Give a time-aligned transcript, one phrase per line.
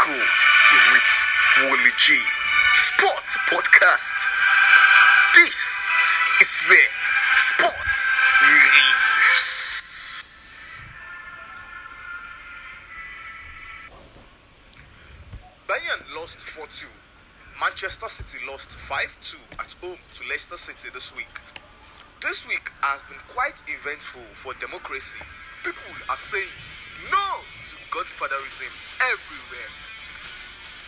[0.00, 0.16] Ataku
[1.70, 2.18] with G
[2.74, 4.30] Sports Podcast.
[5.34, 5.84] This
[6.40, 6.88] is where
[7.36, 8.08] sports
[8.42, 9.82] lives.
[15.68, 16.86] Bayern lost 4 2.
[17.60, 21.40] Manchester City lost 5 2 at home to Leicester City this week.
[22.22, 25.20] This week has been quite eventful for democracy.
[25.62, 26.48] People are saying
[27.10, 28.72] no to godfatherism
[29.12, 29.89] everywhere.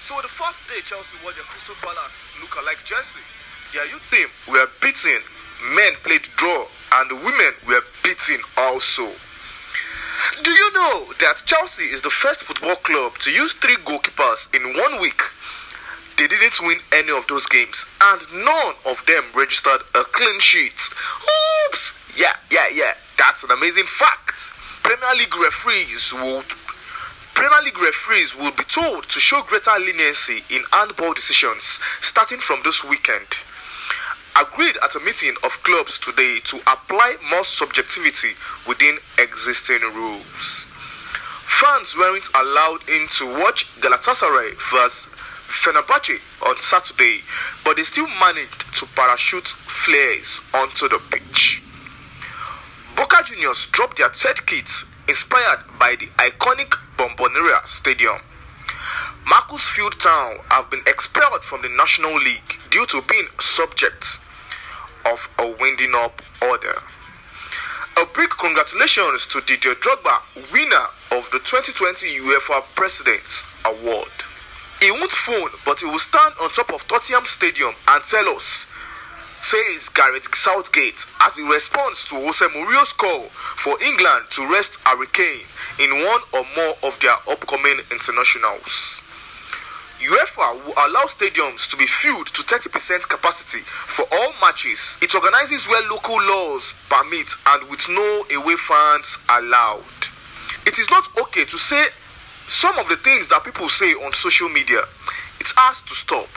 [0.03, 3.23] So the first day Chelsea wore their Crystal Palace look-alike jersey,
[3.73, 5.23] their youth team were beaten,
[5.77, 6.67] men played draw,
[6.99, 9.07] and the women were beaten also.
[10.43, 14.77] Do you know that Chelsea is the first football club to use three goalkeepers in
[14.77, 15.23] one week?
[16.19, 20.83] They didn't win any of those games, and none of them registered a clean sheet.
[21.71, 21.95] Oops!
[22.19, 22.93] Yeah, yeah, yeah.
[23.19, 24.51] That's an amazing fact.
[24.83, 26.51] Premier League referees would
[27.35, 32.61] Premier League referees will be told to show greater leniency in handball decisions starting from
[32.63, 33.27] this weekend.
[34.39, 38.33] Agreed at a meeting of clubs today to apply more subjectivity
[38.67, 40.67] within existing rules.
[41.47, 45.09] Fans weren't allowed in to watch Galatasaray vs
[45.49, 47.21] Fenerbahce on Saturday,
[47.65, 51.63] but they still managed to parachute flares onto the pitch.
[52.97, 54.71] Boca Juniors dropped their third kit
[55.09, 58.19] inspired by the iconic Bombonera Stadium.
[59.27, 64.19] Marcus Field Town have been expelled from the National League due to being subject
[65.07, 66.83] of a winding up order.
[67.99, 70.19] A big congratulations to Didier Drogba,
[70.53, 74.09] winner of the 2020 UEFA President's Award.
[74.81, 78.67] He won't phone, but he will stand on top of Tottenham Stadium and tell us,
[79.43, 83.25] says Gareth Southgate as he responds to Jose Mourinho's call
[83.59, 85.45] for England to rest Harry Kane
[85.81, 89.03] in one or more of their upcoming internationals.
[90.03, 94.97] UEFA will allow stadiums to be filled to 30% capacity for all matches.
[95.03, 99.83] It organizes where local laws permit and with no away fans allowed.
[100.67, 101.85] It is not okay to say
[102.47, 104.83] some of the things that people say on social media.
[105.41, 106.29] It has to stop.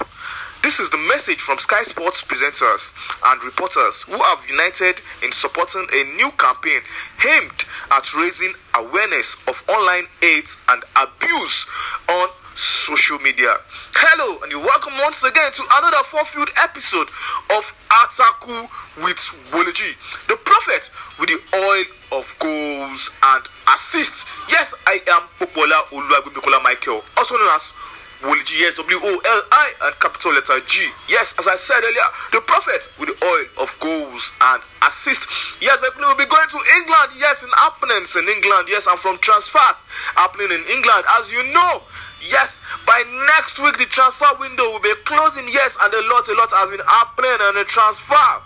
[0.66, 2.96] This is the message from Sky Sports presenters
[3.28, 6.81] and reporters who have united in supporting a new campaign
[7.22, 11.68] aimed at raising awareness of online hate and abuse
[12.09, 13.54] on social media.
[13.94, 17.09] Hello, and you're welcome once again to another four-field episode
[17.54, 17.64] of
[18.02, 18.66] Ataku
[19.06, 19.22] with
[19.54, 19.94] Wology,
[20.28, 20.90] the prophet
[21.20, 24.25] with the oil of goals and assists.
[24.50, 27.72] Yes, I am Popola Oluwagbemikola Michael, also known as
[28.25, 30.90] Wology, yes, W O L I and capital letter G.
[31.08, 35.30] Yes, as I said earlier, the prophet with the oil of goals and assist.
[35.62, 37.09] Yes, I will be going to England.
[37.22, 38.68] Yes, in happenings in England.
[38.68, 39.78] Yes, I'm from transfers
[40.18, 41.06] happening in England.
[41.22, 41.84] As you know,
[42.30, 43.03] Yes, by
[43.38, 45.46] next week the transfer window will be closing.
[45.47, 48.42] Yes, and a lot, a lot has been happening on the transfer.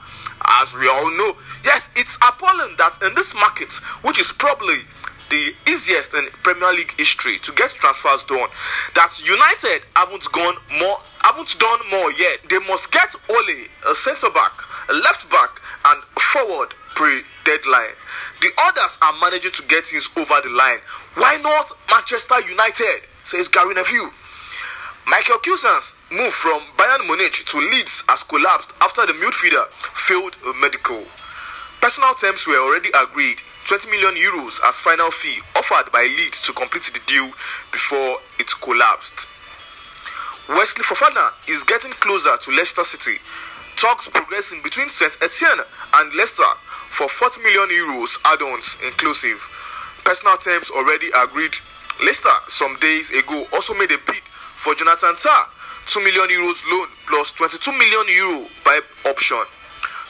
[0.61, 3.71] As we all know, yes, it's appalling that in this market,
[4.03, 4.83] which is probably
[5.29, 8.49] the easiest in Premier League history to get transfers done,
[8.95, 12.39] that United haven't gone more, haven't done more yet.
[12.49, 14.53] They must get Ole, a centre back,
[14.89, 17.95] a left back, and forward pre-deadline.
[18.41, 20.79] The others are managing to get things over the line.
[21.15, 23.07] Why not Manchester United?
[23.23, 24.11] Says Gary Neville.
[25.07, 29.65] Michael Cuisance move from Bayern Munich to Leeds has collapsed after the midfielder
[29.95, 31.03] failed medical.
[31.81, 36.53] Personal terms were already agreed 20 million euros as final fee offered by Leeds to
[36.53, 37.27] complete the deal
[37.71, 39.27] before it collapsed.
[40.49, 43.19] Wesley Fofana is getting closer to Leicester City.
[43.75, 45.63] Talks progressing between St Etienne
[45.95, 46.51] and Leicester
[46.89, 49.37] for 40 million euros add-ons inclusive.
[50.03, 51.55] Personal terms already agreed.
[52.03, 54.23] Leicester some days ago also made a bid
[54.57, 55.49] for Jonathan Tah,
[55.85, 59.43] 2 million euros loan plus 22 million euro buy option,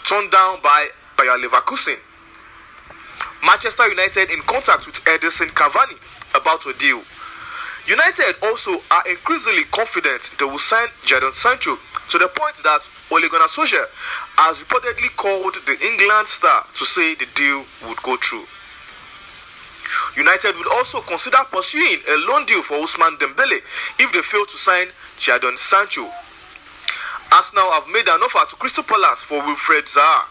[0.05, 0.87] turned down by
[1.17, 1.97] Bayer Leverkusen.
[3.43, 5.97] Manchester United in contact with Edinson Cavani
[6.35, 7.01] about a deal.
[7.87, 11.77] United also are increasingly confident they will sign Jadon Sancho
[12.09, 12.81] to the point that
[13.11, 13.85] Ole Gunnar Solskjaer
[14.37, 18.45] has reportedly called the England star to say the deal would go through.
[20.17, 23.57] United will also consider pursuing a loan deal for Ousmane Dembele
[23.99, 24.87] if they fail to sign
[25.17, 26.05] Jadon Sancho.
[27.31, 30.25] Arsenal have made an offer to Crystal Palace for Wilfried Zaha,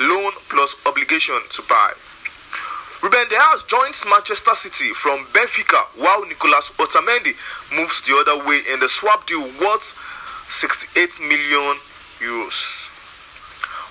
[0.00, 1.92] loan plus obligation to buy.
[3.02, 7.34] Ruben Dias joins Manchester City from Benfica while Nicolas Otamendi
[7.76, 9.94] moves the other way in the swap deal worth
[10.48, 11.76] 68 million
[12.20, 12.90] euros.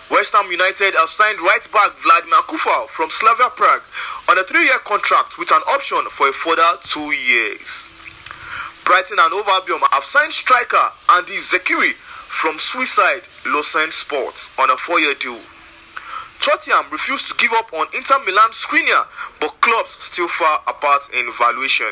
[0.10, 3.82] West Ham United have signed right back Vladimir Kufal from Slavia Prague
[4.30, 7.90] on a three-year contract with an option for a further two years.
[8.86, 15.16] Brighton and Overbiom have signed striker Andy Zekiri from Suicide Lausanne Sports on a four-year
[15.16, 15.40] deal.
[16.42, 19.08] Tottenham refused to give up on Inter Milan Skriniar,
[19.40, 21.92] but clubs still far apart in valuation.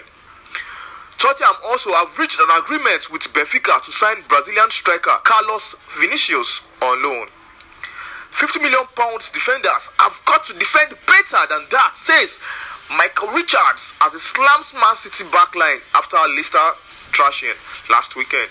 [1.17, 7.01] Tottenham also have reached an agreement with Benfica to sign Brazilian striker Carlos Vinicius on
[7.01, 7.27] loan.
[8.31, 12.39] 50 million pounds defenders have got to defend better than that, says
[12.97, 16.59] Michael Richards as he slams Man City backline after a Leicester
[17.11, 17.55] trashing
[17.89, 18.49] last weekend.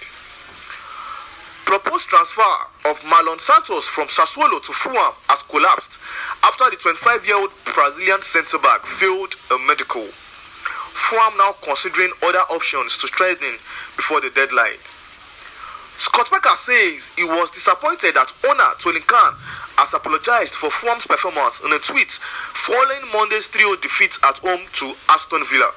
[1.65, 2.57] Proposed transfer
[2.87, 5.99] of Marlon Santos from Sassuolo to Fulham has collapsed
[6.43, 10.05] after the 25 year old Brazilian centre back failed a medical.
[10.93, 13.57] Fulham now considering other options to strengthen
[13.97, 14.77] before the deadline.
[15.99, 19.35] Scott Parker says he was disappointed that owner Tony Khan
[19.79, 24.93] has apologized for Fulham's performance in a tweet following Monday's 3-0 defeat at home to
[25.09, 25.71] Aston Villa.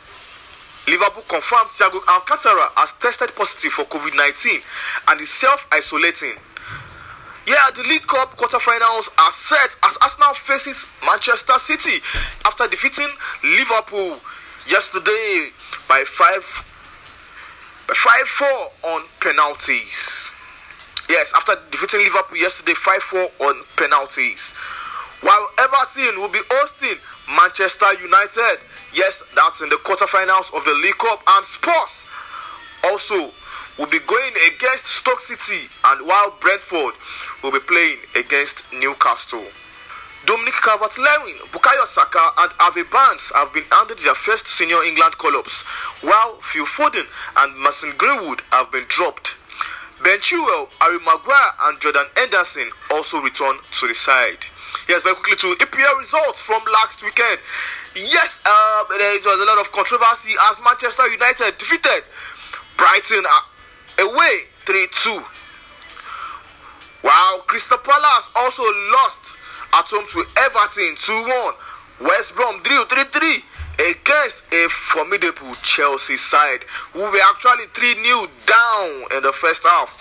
[0.88, 4.60] Liverpool confirmed Thiago Alcantara has tested positive for COVID 19
[5.10, 6.34] and is self isolating.
[7.48, 12.02] Yeah, the League Cup quarterfinals are set as Arsenal faces Manchester City
[12.46, 13.10] after defeating
[13.44, 14.20] Liverpool
[14.68, 15.50] yesterday
[15.88, 16.66] by 5
[17.88, 18.48] by 5 4
[18.96, 20.32] on penalties.
[21.08, 24.54] Yes, after defeating Liverpool yesterday 5 4 on penalties.
[25.22, 28.60] While Everton will be hosting Manchester United.
[28.94, 31.24] Yes, that's in the quarterfinals of the League Cup.
[31.28, 32.08] And Spurs
[32.84, 33.32] also
[33.78, 35.68] will be going against Stoke City.
[35.86, 36.96] And while Brentford
[37.44, 39.46] will be playing against Newcastle.
[40.26, 45.62] Dominic Calvert-Lewin, Bukayo Saka, and Harvey Barnes have been handed their first senior England call-ups,
[46.02, 47.06] while Phil Foden
[47.38, 49.38] and Mason Greenwood have been dropped.
[50.04, 54.44] Ben Chilwell, Harry Maguire, and Jordan Henderson also return to the side.
[54.88, 57.40] Yes, very quickly to EPL results from last weekend.
[57.96, 62.04] Yes, uh, there was a lot of controversy as Manchester United defeated
[62.78, 63.24] Brighton
[64.00, 64.36] away
[64.66, 65.24] 3 2.
[67.02, 69.38] While Crystal Palace also lost
[69.74, 71.14] at home to Everton 2
[72.02, 72.08] 1.
[72.08, 76.64] West Brom drew 3 3 against a formidable Chelsea side
[76.94, 79.92] who were actually 3 0 down in the first half.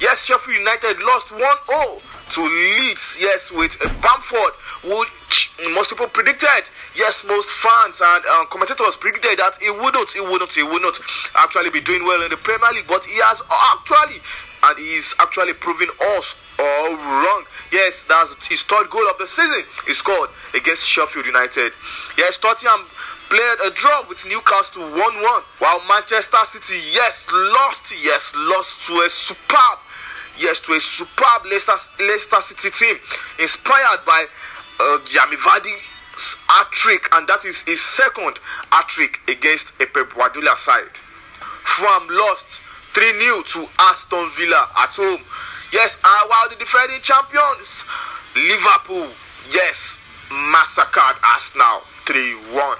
[0.00, 2.00] Yes, Sheffield United lost 1 0
[2.30, 4.54] to Leeds, yes, with Bamford,
[4.84, 10.20] which most people predicted, yes, most fans and uh, commentators predicted that he wouldn't, he
[10.20, 10.98] wouldn't, he wouldn't
[11.34, 13.42] actually be doing well in the Premier League, but he has
[13.74, 14.22] actually,
[14.62, 17.44] and he's actually proving us all wrong.
[17.72, 21.72] Yes, that's his third goal of the season he scored against Sheffield United.
[22.16, 22.86] Yes, Tottenham
[23.28, 28.94] played a draw with Newcastle 1 1, while Manchester City, yes, lost, yes, lost to
[29.02, 29.79] a superb
[30.40, 32.96] yes, to a superb Leicester, Leicester City team
[33.38, 34.26] inspired by
[34.80, 38.40] uh, Jamie Vardy's hat trick, and that is his second
[38.72, 40.96] hat trick against a Pep Guardiola side.
[41.64, 42.60] Fulham lost
[42.94, 45.22] 3 0 to Aston Villa at home.
[45.72, 47.84] Yes, uh, while the defending champions,
[48.34, 49.12] Liverpool,
[49.52, 49.98] yes,
[50.32, 52.76] massacred Arsenal 3 1.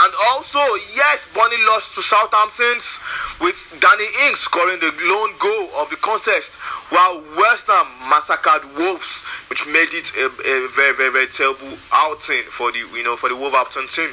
[0.00, 0.60] And also,
[0.94, 2.78] yes, Burnley lost to Southampton
[3.40, 6.54] with Danny Ings scoring the lone goal of the contest,
[6.94, 12.44] while West Ham massacred Wolves, which made it a, a very, very, very terrible outing
[12.46, 14.10] for the you know for the Wolverhampton team.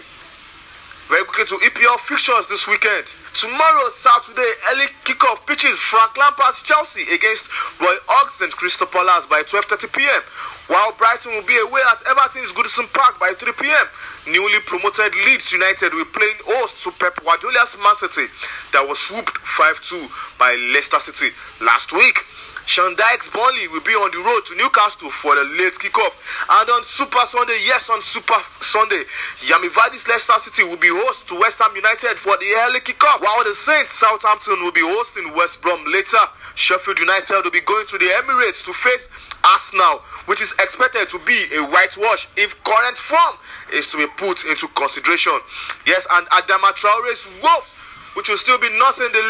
[1.05, 3.05] Very quickly to EPL fixtures this weekend.
[3.37, 7.45] Tomorrow, Saturday, early kickoff pitches Frank Lampard's Chelsea against
[7.79, 10.21] Roy Hodgson's Crystal Palace by 12:30 p.m.
[10.65, 13.85] While Brighton will be away at Everton's Goodison Park by 3 p.m.
[14.27, 18.25] Newly promoted Leeds United will play host to Pep Guardiola's Man City
[18.73, 22.17] that was swooped 5-2 by Leicester City last week.
[22.65, 26.17] Sean Dyche's Burnley will be on the road to Newcastle for the late kickoff.
[26.49, 29.05] And on Super Sunday, yes, on Super Sunday,
[29.37, 33.21] Jamie Vardy's Leicester City will be host to West Ham United for the early kickoff,
[33.21, 36.21] while the Saints Southampton will be hosting West Brom later.
[36.55, 39.09] Sheffield United will be going to the Emirates to face
[39.45, 43.37] Arsenal, which is expected to be a whitewash if current form
[43.73, 45.37] is to be put into consideration.
[45.85, 47.75] Yes, and Adama Traore's Wolves
[48.15, 49.23] which will still be nursing the,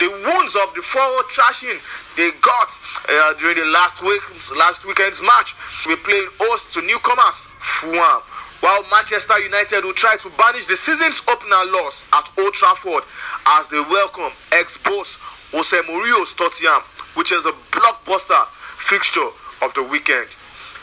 [0.00, 1.80] the wounds of the forward trashing
[2.16, 2.70] they got
[3.08, 4.20] uh, during the last week
[4.56, 5.54] last weekend's match.
[5.86, 8.22] We played host to newcomers Fulham.
[8.60, 13.04] While Manchester United will try to banish the season's opener loss at Old Trafford
[13.46, 15.18] as they welcome ex-boss
[15.52, 16.82] Jose Mourinho's Tottenham,
[17.14, 18.46] which is a blockbuster
[18.78, 19.28] fixture
[19.62, 20.28] of the weekend.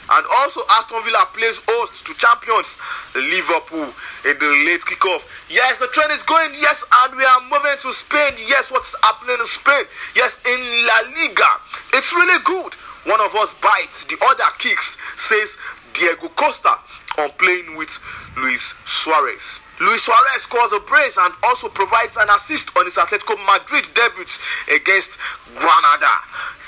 [0.10, 2.77] And also, Aston Villa plays host to champions
[3.15, 3.88] Liverpool
[4.25, 5.27] in the late kickoff.
[5.50, 6.51] Yes, the trend is going.
[6.56, 8.34] Yes, and we are moving to Spain.
[8.48, 9.84] Yes, what's happening in Spain?
[10.15, 11.51] Yes, in La Liga.
[11.94, 12.74] It's really good.
[13.06, 15.58] One of us bites, the other kicks, says
[15.94, 16.80] Diego Costa.
[17.20, 17.98] On playing with
[18.38, 19.60] Luis Suarez.
[19.79, 24.25] Luis Suarez scores a brace and also provides an assist on his Atletico Madrid debut
[24.70, 25.20] against
[25.58, 26.13] Granada.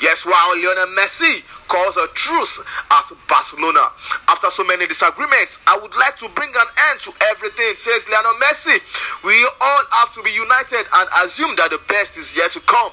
[0.01, 2.59] Yes, while Lionel Messi calls a truce
[2.91, 3.93] at Barcelona.
[4.27, 8.33] After so many disagreements, I would like to bring an end to everything, says Lionel
[8.41, 8.81] Messi.
[9.23, 12.91] We all have to be united and assume that the best is yet to come.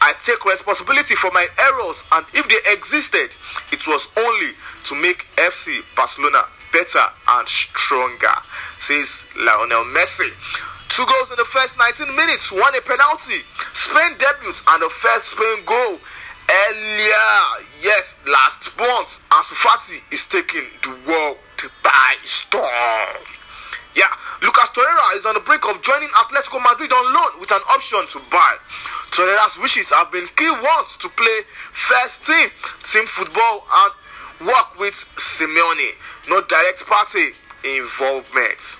[0.00, 3.36] I take responsibility for my errors, and if they existed,
[3.72, 4.52] it was only
[4.86, 8.34] to make FC Barcelona better and stronger,
[8.78, 10.30] says Lionel Messi.
[10.88, 13.42] Two goals in the first 19 minutes, one a penalty.
[13.72, 15.98] Spain debut and the first Spain goal
[16.50, 17.30] earlier.
[17.80, 21.38] Yes, last month, Ansu Fati is taking the world
[21.82, 23.22] by storm.
[23.94, 24.10] Yeah,
[24.42, 28.06] Lucas Torreira is on the brink of joining Atletico Madrid on loan with an option
[28.08, 28.56] to buy.
[29.10, 32.48] Torreira's wishes have been key ones to play first team
[32.84, 33.92] team football and
[34.46, 35.90] work with Simeone.
[36.28, 37.32] No direct party
[37.64, 38.78] involvement.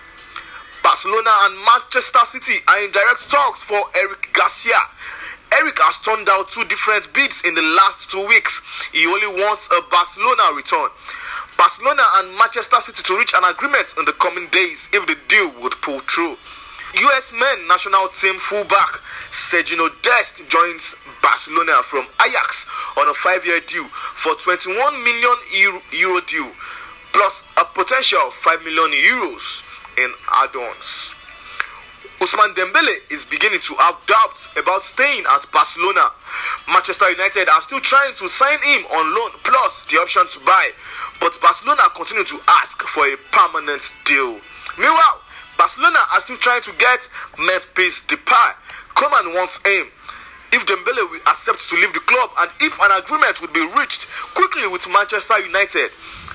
[0.83, 4.81] Barcelona and Manchester City are in direct talks for Eric Garcia.
[5.53, 8.63] Eric has turned down two different bids in the last two weeks.
[8.93, 10.89] He only wants a Barcelona return.
[11.57, 15.53] Barcelona and Manchester City to reach an agreement in the coming days if the deal
[15.61, 16.37] would pull through.
[16.95, 22.67] US men national team fullback Sergio Dest joins Barcelona from Ajax
[22.99, 25.37] on a five-year deal for 21 million
[25.93, 26.51] euro deal
[27.13, 29.63] plus a potential 5 million euros
[29.99, 30.13] in
[30.43, 31.15] add-ons.
[32.21, 36.13] Ousmane Dembele is beginning to have doubts about staying at Barcelona.
[36.69, 40.71] Manchester United are still trying to sign him on loan plus the option to buy,
[41.19, 44.37] but Barcelona continue to ask for a permanent deal.
[44.77, 45.23] Meanwhile,
[45.57, 48.51] Barcelona are still trying to get Memphis Depay.
[48.95, 49.89] Koeman wants him.
[50.53, 54.09] If Dembele will accept to leave the club and if an agreement would be reached
[54.35, 55.91] quickly with Manchester United,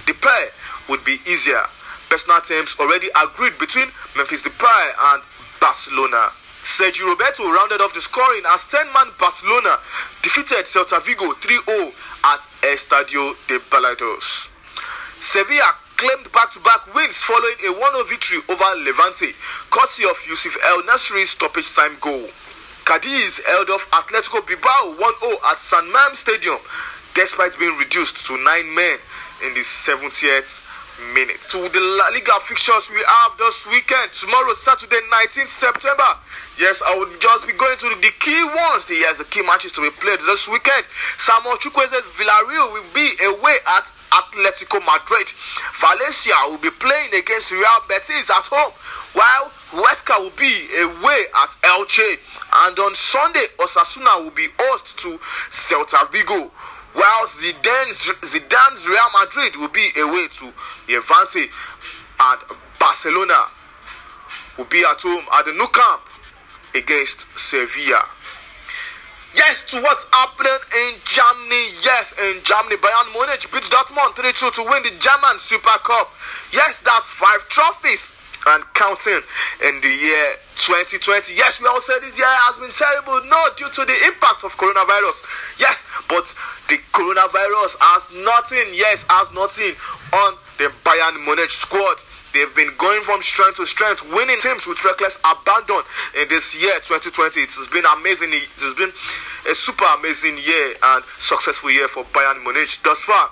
[0.08, 0.50] Depay
[0.90, 1.62] would be easier.
[2.10, 5.24] Personal terms already agreed between Memphis Depay and
[5.60, 6.30] Barcelona.
[6.64, 9.78] Sergi Roberto rounded off the scoring as 10-man Barcelona
[10.24, 14.50] defeated Celta Vigo 3-0 at Estadio de Balaídos.
[15.20, 19.34] Sevilla claimed back-to-back wins following a 1-0 victory over Levante,
[19.70, 22.28] courtesy of Youssef En-Nesyri's stoppage time goal.
[22.84, 26.58] Cadiz held off Atletico Bilbao 1-0 at San Mam Stadium,
[27.14, 28.98] despite being reduced to 9 men
[29.46, 30.65] in the 70th
[31.14, 31.42] minute.
[31.52, 36.10] To the La Liga fixtures we have this weekend, tomorrow, Saturday, 19th September.
[36.60, 38.88] Yes, I will just be going to the key ones.
[38.90, 40.86] Yes, the key matches to be played this weekend.
[41.18, 45.28] Samuel Chukwueze's Villarreal will be away at Atletico Madrid.
[45.80, 48.72] Valencia will be playing against Real Betis at home,
[49.14, 52.20] while Huesca will be away at Elche.
[52.68, 55.18] And on Sunday, Osasuna will be host to
[55.52, 56.52] Celta Vigo
[56.96, 60.52] while Zidane's, Zidane's Real Madrid will be away to
[60.88, 61.48] Levante
[62.20, 62.42] and
[62.80, 63.52] Barcelona
[64.58, 66.02] will be at home at the Nou Camp
[66.74, 68.00] against Sevilla.
[69.36, 71.66] Yes, to what's happening in Germany.
[71.84, 76.08] Yes, in Germany, Bayern Munich beat Dortmund 3 2 to win the German Super Cup.
[76.54, 78.14] Yes, that's five trophies
[78.48, 79.22] and counting
[79.66, 80.28] in the year
[80.62, 81.34] 2020.
[81.34, 84.56] Yes, we all said this year has been terrible, no, due to the impact of
[84.58, 85.26] coronavirus.
[85.60, 86.26] Yes, but
[86.70, 89.74] the coronavirus has nothing, yes, has nothing
[90.14, 91.98] on the Bayern Munich squad.
[92.36, 95.82] They've been going from strength to strength, winning teams with reckless abandon
[96.20, 97.40] in this year 2020.
[97.40, 98.30] It has been amazing.
[98.34, 98.92] It has been
[99.50, 103.32] a super amazing year and successful year for Bayern Munich thus far.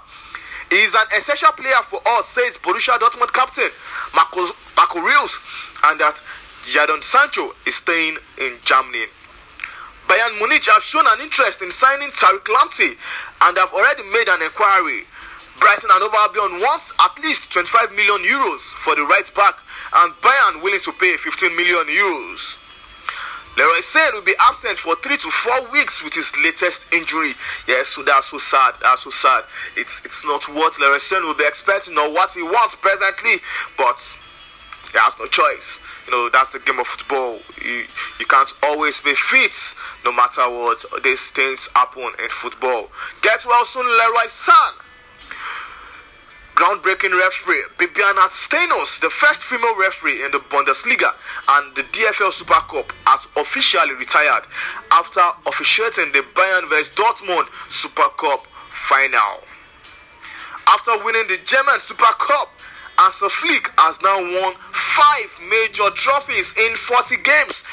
[0.69, 3.69] He is an essential player for us, says Borussia Dortmund captain
[4.15, 5.41] Marco, Marco Reus,
[5.85, 6.21] and that
[6.63, 9.05] Jadon Sancho is staying in Germany.
[10.07, 12.97] Bayern Munich have shown an interest in signing Tariq Lamptey
[13.41, 15.03] and have already made an inquiry.
[15.59, 19.55] Brighton and Hove Albion wants at least 25 million euros for the right back,
[19.95, 22.57] and Bayern willing to pay 15 million euros.
[23.55, 27.33] Leroy Sane will be absent for three to four weeks with his latest injury.
[27.67, 28.73] Yes, so that's so sad.
[28.81, 29.43] That's so sad.
[29.75, 33.35] It's it's not what Leroy Sane will be expecting or what he wants presently,
[33.77, 33.99] but
[34.91, 35.79] he has no choice.
[36.05, 37.39] You know, that's the game of football.
[37.63, 37.85] You,
[38.19, 40.83] you can't always be fit no matter what.
[41.03, 42.89] These things happen in football.
[43.21, 44.77] Get well soon, Leroy Sane.
[46.55, 51.11] Groundbreaking referee Bibiana Steinhaus, the first female referee in the Bundesliga
[51.49, 54.43] and the DFL Super Cup, has officially retired
[54.91, 59.41] after officiating the Bayern vs Dortmund Super Cup final.
[60.67, 62.49] After winning the German Super Cup,
[62.97, 67.63] Hansi Flick has now won five major trophies in 40 games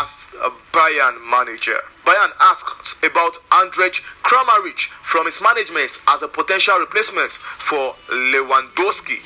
[0.00, 1.78] as a Bayern manager.
[2.04, 9.20] Bayern asked about Andrej Kramaric from his management as a potential replacement for Lewandowski.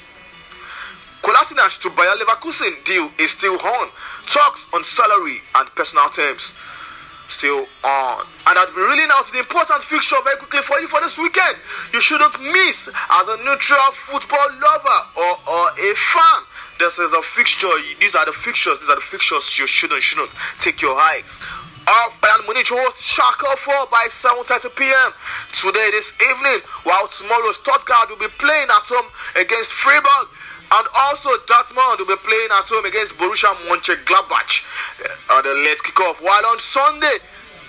[1.23, 3.89] Kolasinac to Bayer Leverkusen deal is still on.
[4.27, 6.55] Talks on salary and personal terms
[7.31, 8.27] still on.
[8.47, 11.57] And I'll be reeling out the important fixture very quickly for you for this weekend.
[11.95, 16.41] You shouldn't miss as a neutral football lover or, or a fan.
[16.79, 17.71] This is a fixture.
[18.01, 18.81] These are the fixtures.
[18.81, 21.41] These are the fixtures you shouldn't shouldn't take your eyes
[21.89, 25.11] off Bayern Munich host Schalke 4 by 7.30 p.m.
[25.51, 30.27] today this evening, while tomorrow Stuttgart will be playing at home against Freiburg.
[30.73, 34.63] And also Dortmund will be playing at home against Borussia Mönchengladbach
[35.03, 36.23] uh, on the late kickoff.
[36.23, 37.19] While on Sunday,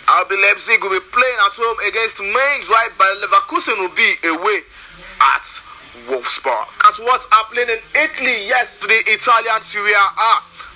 [0.05, 2.93] RB Leipzig will be playing at home against Mainz, right?
[2.97, 4.61] Bayer Leverkusen will be away
[5.33, 5.45] at
[6.05, 6.67] Wolfsburg.
[6.85, 8.45] At what's happening in Italy?
[8.45, 10.33] Yes, to the Italian Serie A.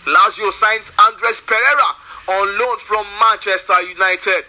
[0.09, 1.89] Lazio signs Andreas Pereira
[2.27, 4.45] on loan from Manchester United.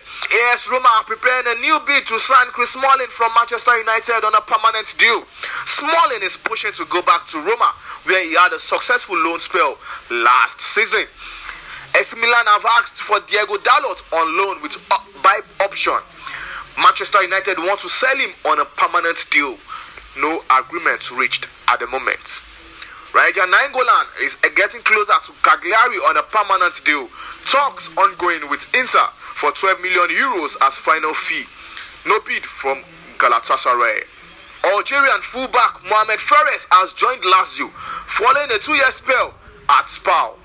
[0.52, 4.35] AS Roma are preparing a new bid to sign Chris Smalling from Manchester United on
[4.35, 5.25] a permanent deal.
[5.66, 7.73] Smalling is pushing to go back to Roma,
[8.04, 9.76] where he had a successful loan spell
[10.11, 11.04] last season.
[11.95, 14.76] AC Milan have asked for Diego Dalot on loan with
[15.23, 15.97] buy option.
[16.78, 19.56] Manchester United want to sell him on a permanent deal.
[20.18, 22.42] No agreement reached at the moment.
[23.15, 27.09] Raja Nainggolan is getting closer to Cagliari on a permanent deal.
[27.47, 31.45] Talks ongoing with Inter for 12 million euros as final fee.
[32.07, 32.83] No bid from
[33.19, 34.05] Galatasaray.
[34.65, 37.71] Algerian fullback Mohamed Fares has joined Lazio
[38.07, 39.35] following a two-year spell
[39.69, 40.37] at Spal.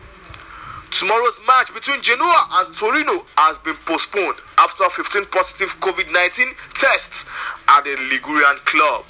[0.92, 7.26] Tomorrow's match between Genoa and Torino has been postponed after 15 positive COVID-19 tests
[7.70, 9.06] at the Ligurian club.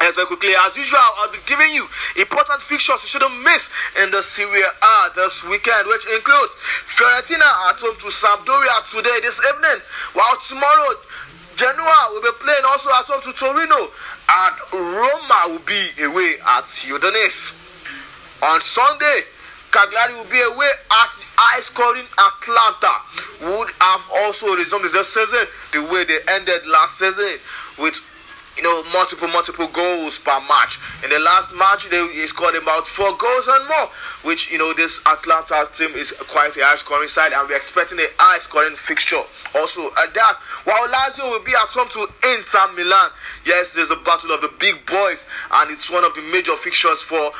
[0.00, 1.86] As very quickly as usual, I'll be giving you
[2.20, 3.70] important fixtures you shouldn't miss
[4.02, 6.52] in the Serie A this weekend, which includes
[6.92, 9.80] Fiorentina at home to Sampdoria today, this evening,
[10.12, 11.00] while tomorrow
[11.56, 13.88] Genoa will be playing also at home to Torino,
[14.28, 17.56] and Roma will be away at Udinese.
[18.42, 19.24] On Sunday,
[19.72, 25.82] Cagliari will be away at high scoring Atalanta, would have also resumed this season the
[25.88, 27.40] way they ended last season
[27.78, 27.96] with
[28.56, 30.78] you know, multiple, multiple goals per match.
[31.04, 33.88] In the last match, they, he scored about four goals and more,
[34.22, 37.98] which, you know, this Atalanta team is quite a high scoring side, and we're expecting
[37.98, 39.20] a high scoring fixture
[39.54, 40.36] also at that.
[40.64, 43.10] While Lazio will be at home to Inter Milan.
[43.44, 47.02] Yes, there's a battle of the big boys, and it's one of the major fixtures
[47.02, 47.32] for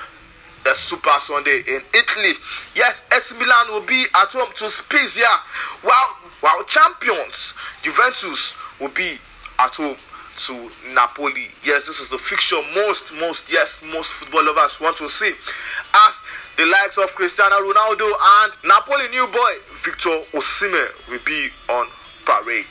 [0.64, 2.32] the Super Sunday in Italy.
[2.74, 5.30] Yes, AC Milan will be at home to Spezia,
[5.82, 9.18] while, while champions Juventus will be
[9.58, 9.96] at home
[10.38, 11.48] to Napoli.
[11.64, 15.32] Yes, this is the fixture most, most, yes, most football lovers want to see.
[15.94, 16.22] As
[16.56, 18.10] the likes of Cristiano Ronaldo
[18.42, 19.52] and Napoli new boy
[19.84, 21.88] Victor Osimhen will be on
[22.24, 22.66] parade.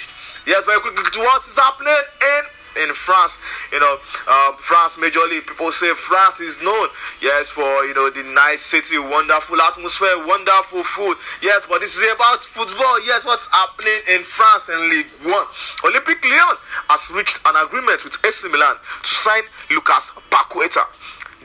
[0.46, 2.42] Yes, very quickly what is happening in
[2.78, 3.38] in France.
[3.72, 6.88] You know, um, France majorly people say France is known,
[7.22, 11.18] yes, for you know the nice city, wonderful atmosphere, wonderful food.
[11.42, 13.06] Yes, but this is about football.
[13.06, 15.46] Yes, what's happening in France in League One?
[15.84, 16.58] Olympic Lyon
[16.90, 20.84] has reached an agreement with AC Milan to sign Lucas Paqueta.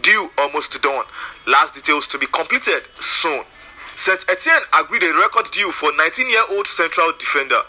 [0.03, 1.05] Deal almost done.
[1.47, 3.45] Last details to be completed soon.
[3.97, 7.61] Saint Etienne agreed a record deal for 19-year-old central defender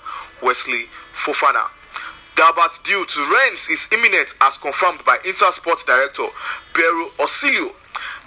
[0.42, 1.70] Wesley Fofana.
[2.36, 6.28] Dalbert deal to Rennes is imminent as confirmed by Intersport director
[6.74, 7.72] Piero Ausilio.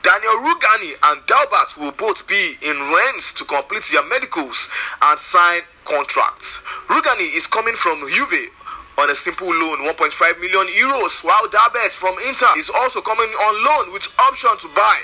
[0.02, 4.68] Daniel Rugani and Dalbert will both be in Rennes to complete their medicals
[5.02, 6.58] and sign contracts.
[6.88, 8.50] Rugani is coming from Juve
[8.98, 13.64] on a simple loan 1.5 million euros while Dalbert from Inter is also coming on
[13.64, 15.00] loan with option to buy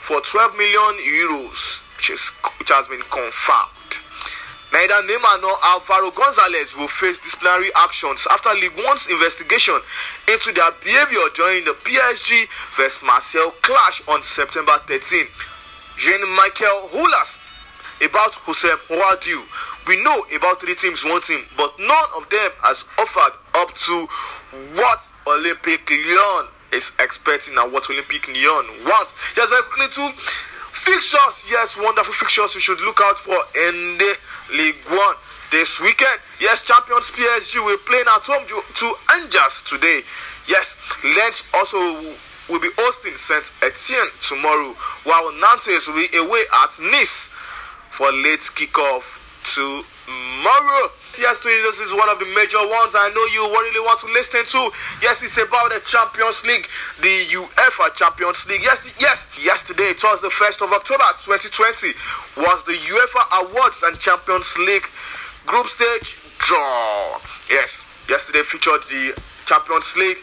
[0.00, 2.28] for 12 million euros which, is,
[2.58, 3.71] which has been confirmed.
[4.72, 9.78] Neither Neymar nor Alvaro Gonzalez will face disciplinary actions after League One's investigation
[10.28, 15.26] into their behavior during the PSG vs Marseille clash on September 13.
[15.98, 17.38] Jean-Michel Aulas
[18.00, 19.44] about Hossein Ouadio.
[19.86, 24.06] We know about three teams wanting, but none of them has offered up to
[24.74, 29.14] what Olympic Lyon is expecting and what Olympic Lyon wants.
[29.34, 30.10] Just very quickly too,
[30.84, 34.16] fixtures, yes, wonderful fixtures you should look out for in the
[34.52, 35.16] League One
[35.50, 36.18] this weekend.
[36.40, 40.02] Yes, champions PSG will play at home to Angers today.
[40.48, 41.78] Yes, Lens also
[42.48, 47.30] will be hosting Saint Etienne tomorrow, while Nantes will be away at Nice
[47.90, 49.20] for late kickoff
[49.54, 50.90] tomorrow.
[51.18, 54.44] Yes, this is one of the major ones I know you really want to listen
[54.46, 54.70] to.
[55.02, 56.66] Yes, it's about the Champions League,
[57.00, 58.62] the UEFA Champions League.
[58.62, 61.92] Yes, yes, yesterday, it was the 1st of October 2020,
[62.40, 64.86] was the UEFA Awards and Champions League
[65.44, 67.20] group stage draw.
[67.50, 69.12] Yes, yesterday featured the
[69.44, 70.18] Champions League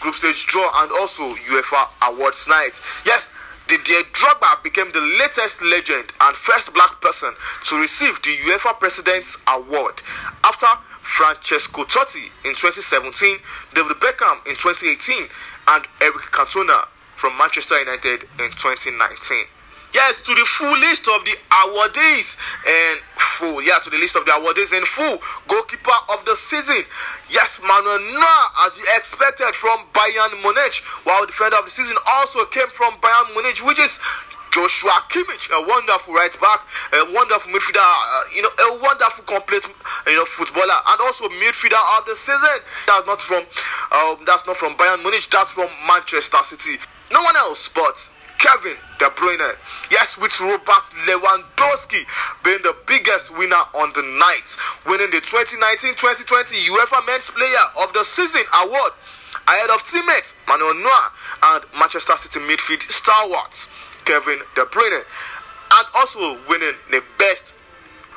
[0.00, 2.80] group stage draw and also UEFA Awards night.
[3.06, 3.30] Yes,
[3.66, 7.32] Didier Drogba became the latest legend and first black person
[7.64, 10.02] to receive the UEFA President's Award
[10.44, 10.66] after
[11.00, 13.38] Francesco Totti in 2017,
[13.74, 15.28] David Beckham in 2018,
[15.68, 19.44] and Eric Cantona from Manchester United in 2019.
[19.94, 23.00] Yes, to the full list of the awardees and
[23.34, 23.62] full.
[23.62, 25.18] Yeah, to the list of the awardees in full.
[25.50, 26.82] Goalkeeper of the season.
[27.30, 30.82] Yes, Manuel Neuer, as you expected from Bayern Munich.
[31.02, 33.98] While defender of the season also came from Bayern Munich, which is
[34.54, 36.62] Joshua Kimmich, a wonderful right back,
[36.94, 39.66] a wonderful midfielder, uh, you know, a wonderful complete,
[40.06, 42.62] you know, footballer, and also midfielder of the season.
[42.86, 43.42] That's not from,
[43.90, 45.26] um, that's not from Bayern Munich.
[45.28, 46.78] That's from Manchester City.
[47.10, 47.98] No one else but
[48.38, 49.56] Kevin De Bruyne.
[49.90, 52.04] Yes, with Robert Lewandowski
[52.44, 58.02] being the biggest winner on the night, winning the 2019-2020 UEFA Men's Player of the
[58.02, 58.92] Season award
[59.48, 61.06] ahead of teammates Manuel Neuer
[61.44, 63.68] and Manchester City midfield stalwarts.
[64.04, 65.00] Kevin De Bruyne,
[65.72, 67.54] and also winning the Best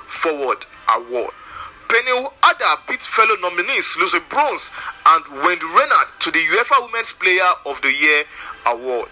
[0.07, 1.31] Forward Award.
[1.87, 4.71] Pernille Harder beat fellow nominees Lucy Bronze
[5.05, 8.23] and Wendie Renard to the UEFA Women's Player of the Year
[8.65, 9.09] award.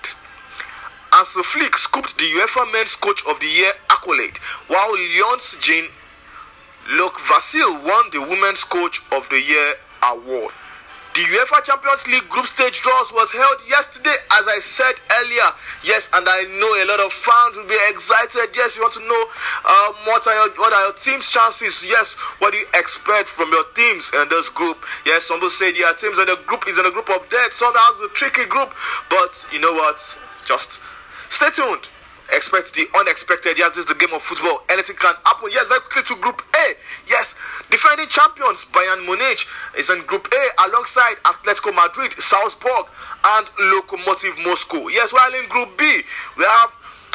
[1.16, 5.88] Hansi Flick scooped the UEFA Men's Coach of the Year accolade, while Lyon's Jean
[6.92, 10.52] Luc Vasseur won the Women's Coach of the Year award.
[11.16, 15.48] The UEFA Champions League group stage draws was held yesterday, as I said earlier.
[15.88, 18.52] Yes, and I know a lot of fans will be excited.
[18.52, 19.24] Yes, you want to know
[19.72, 21.88] um, what are your what are your team's chances?
[21.88, 24.84] Yes, what do you expect from your teams in this group?
[25.06, 27.54] Yes, some people say your teams in the group is in a group of death.
[27.54, 28.76] Some Sometimes a tricky group,
[29.10, 30.04] but you know what?
[30.44, 30.82] Just
[31.30, 31.90] stay tuned
[32.34, 33.58] expect the unexpected.
[33.58, 34.64] Yes, this is the game of football.
[34.70, 35.50] Anything can happen.
[35.52, 36.74] Yes, quickly to Group A.
[37.08, 37.36] Yes,
[37.70, 39.46] defending champions Bayern Munich
[39.78, 42.88] is in Group A alongside Atletico Madrid, Salzburg,
[43.38, 44.88] and Lokomotiv Moscow.
[44.88, 46.02] Yes, while in Group B,
[46.38, 46.72] we have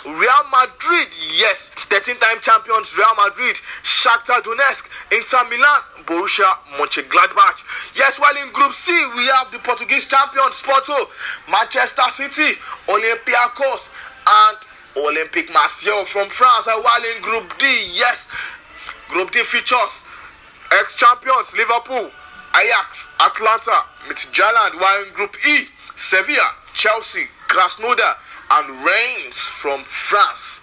[0.06, 7.60] Real Madrid, yes, 13 time champions Real Madrid, Shakhtar Donetsk, Inter Milan, Borussia Mönchengladbach.
[7.94, 11.10] Yes, while in Group C, we have the Portuguese champions Porto,
[11.50, 12.56] Manchester City,
[12.88, 13.90] Olympiacos,
[14.26, 14.56] and
[14.96, 16.66] Olympic Marseille from France.
[16.66, 18.28] While in Group D, yes,
[19.08, 20.04] Group D features
[20.72, 22.10] ex champions Liverpool,
[22.56, 24.80] Ajax, Atalanta, Midtjylland.
[24.80, 28.16] While in Group E, Sevilla, Chelsea, Krasnodar,
[28.52, 30.62] and Reims from France.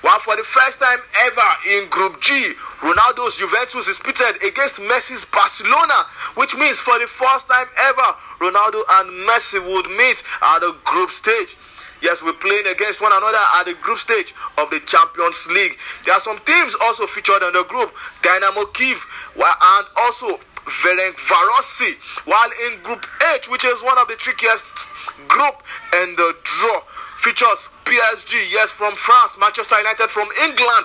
[0.00, 5.24] While for the first time ever in Group G, Ronaldo's Juventus is pitted against Messi's
[5.24, 10.76] Barcelona, which means for the first time ever, Ronaldo and Messi would meet at the
[10.84, 11.56] group stage.
[12.00, 15.76] Yes, we're playing against one another at the group stage of the Champions League.
[16.04, 19.04] There are some teams also featured in the group Dynamo Kiev
[19.36, 21.96] and also Ferencvárosi.
[22.24, 24.86] While in Group H, which is one of the trickiest
[25.26, 25.54] group
[26.02, 26.80] in the draw,
[27.16, 30.84] features PSG, yes, from France, Manchester United from England,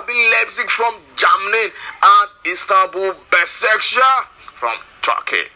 [0.00, 5.46] RB Leipzig from Germany, and Istanbul Besiktas from Turkey.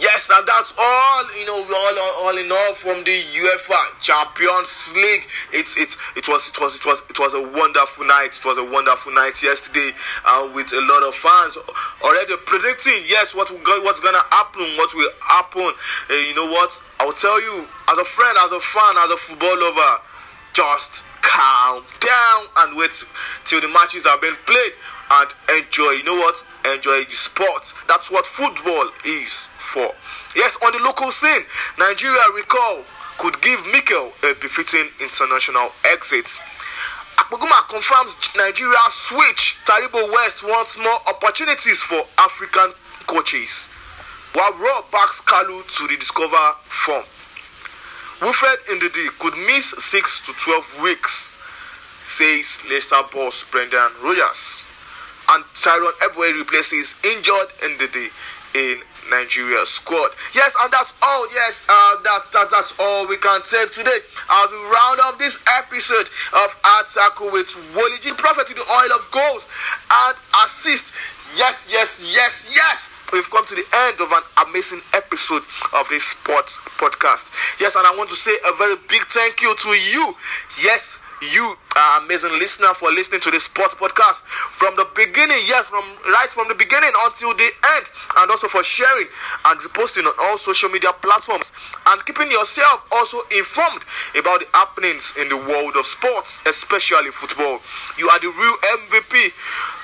[0.00, 1.24] Yes, and that's all.
[1.38, 6.48] You know, all, all in all, from the UEFA Champions League, it's it's it was
[6.48, 8.32] it was it was it was a wonderful night.
[8.32, 9.92] It was a wonderful night yesterday,
[10.24, 11.58] uh, with a lot of fans
[12.00, 12.96] already predicting.
[13.06, 13.50] Yes, what
[13.84, 15.68] what's gonna happen, what will happen.
[16.08, 16.72] Uh, you know what?
[16.98, 20.00] I'll tell you, as a friend, as a fan, as a football lover,
[20.54, 23.04] just calm down and wait
[23.44, 24.72] till the matches have been played
[25.10, 25.90] and enjoy.
[25.90, 26.44] You know what?
[26.72, 27.72] Enjoy the sport.
[27.88, 29.90] That's what football is for.
[30.36, 31.42] Yes, on the local scene,
[31.78, 32.84] Nigeria recall
[33.18, 36.26] could give Mikel a befitting international exit.
[37.18, 39.58] Akpoguma confirms Nigeria's switch.
[39.64, 42.72] Taribo West wants more opportunities for African
[43.06, 43.66] coaches.
[44.32, 47.04] While Rohr backs Kalu to rediscover form.
[48.22, 51.36] Wilfred Ndidi could miss 6 to 12 weeks,
[52.04, 54.64] says Leicester boss Brendan Rodgers
[55.34, 58.10] and Tyronne Ebuehi replaces injured Ndidi
[58.54, 60.10] in Nigeria squad.
[60.34, 61.26] Yes, and that's all.
[61.34, 63.98] Yes, uh, that's that, that's all we can take today
[64.30, 66.86] as we round off this episode of Art
[67.32, 69.46] with Woliji Prophet to the oil of goals
[69.90, 70.92] and assist.
[71.36, 72.90] Yes, yes, yes, yes.
[73.12, 75.42] We've come to the end of an amazing episode
[75.74, 77.30] of this sports podcast.
[77.60, 80.14] Yes, and I want to say a very big thank you to you.
[80.62, 80.98] Yes,
[81.34, 85.40] you are amazing listener for listening to the sports podcast from the beginning.
[85.48, 87.86] Yes from right from the beginning until the end.
[88.18, 89.08] And also for sharing
[89.46, 91.52] and reposting on all social media platforms.
[91.88, 97.60] And keeping yourself also informed about the happenings in the world of sports especially football.
[97.98, 99.32] You are the real mvp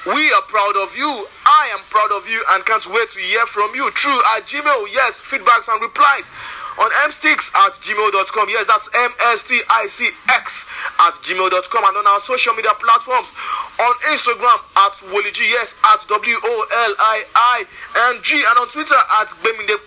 [0.06, 1.26] we are proud of you.
[1.46, 3.90] I am proud of you and can't wait to hear from you.
[3.90, 4.86] Through our gmail.
[4.92, 6.30] Yes feedbacks and replies
[6.78, 8.48] on msticks at gmail.com.
[8.48, 10.66] Yes, that's M S T I C X
[11.00, 11.84] at gmail.com.
[11.86, 13.30] And on our social media platforms
[13.78, 16.54] on Instagram at Woliji, yes, at W O
[16.90, 17.64] L I I
[18.10, 18.42] N G.
[18.42, 19.78] And on Twitter at Beminde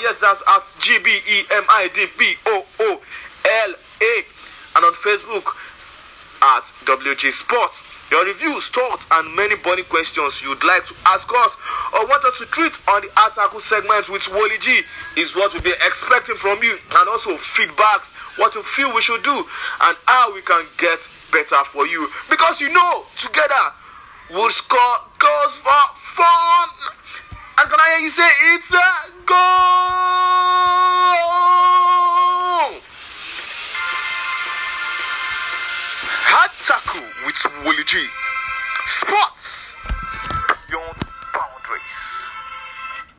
[0.00, 3.00] yes, that's at G B E M I D P O O
[3.66, 4.14] L A.
[4.76, 5.50] And on Facebook
[6.42, 7.86] at WG Sports.
[8.10, 11.56] Your reviews, thoughts, and many burning questions you'd like to ask us
[11.92, 14.80] or want us to treat on the article segment with Wally G
[15.18, 19.22] is what we'll be expecting from you, and also feedbacks, what you feel we should
[19.24, 20.98] do, and how we can get
[21.32, 22.08] better for you.
[22.30, 23.64] Because you know, together
[24.30, 26.68] we'll score goals for fun.
[27.58, 29.38] And can I hear you say it's a goal?
[36.30, 38.06] Hard tackle with Wooly G.
[38.86, 39.67] Sport